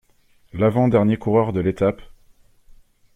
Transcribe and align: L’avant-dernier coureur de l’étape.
L’avant-dernier 0.53 1.17
coureur 1.19 1.53
de 1.53 1.59
l’étape. 1.59 2.01